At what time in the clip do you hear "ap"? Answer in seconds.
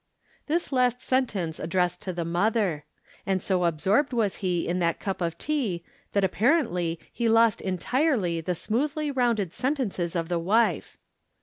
6.23-6.31